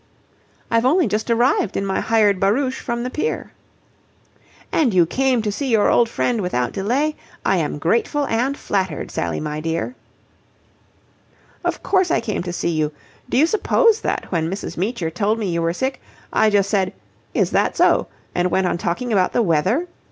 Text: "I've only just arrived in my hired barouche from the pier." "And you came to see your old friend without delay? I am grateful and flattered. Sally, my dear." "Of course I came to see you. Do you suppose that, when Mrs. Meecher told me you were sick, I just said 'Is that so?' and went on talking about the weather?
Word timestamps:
"I've 0.71 0.83
only 0.83 1.05
just 1.07 1.29
arrived 1.29 1.77
in 1.77 1.85
my 1.85 1.99
hired 1.99 2.39
barouche 2.39 2.79
from 2.79 3.03
the 3.03 3.11
pier." 3.11 3.51
"And 4.71 4.95
you 4.95 5.05
came 5.05 5.43
to 5.43 5.51
see 5.51 5.67
your 5.67 5.91
old 5.91 6.09
friend 6.09 6.41
without 6.41 6.71
delay? 6.71 7.15
I 7.45 7.57
am 7.57 7.77
grateful 7.77 8.25
and 8.25 8.57
flattered. 8.57 9.11
Sally, 9.11 9.39
my 9.39 9.59
dear." 9.59 9.93
"Of 11.63 11.83
course 11.83 12.09
I 12.09 12.19
came 12.19 12.41
to 12.41 12.51
see 12.51 12.71
you. 12.71 12.91
Do 13.29 13.37
you 13.37 13.45
suppose 13.45 14.01
that, 14.01 14.25
when 14.31 14.49
Mrs. 14.49 14.75
Meecher 14.75 15.11
told 15.13 15.37
me 15.37 15.51
you 15.53 15.61
were 15.61 15.71
sick, 15.71 16.01
I 16.33 16.49
just 16.49 16.71
said 16.71 16.93
'Is 17.35 17.51
that 17.51 17.77
so?' 17.77 18.07
and 18.33 18.49
went 18.49 18.65
on 18.65 18.79
talking 18.79 19.13
about 19.13 19.33
the 19.33 19.43
weather? 19.43 19.87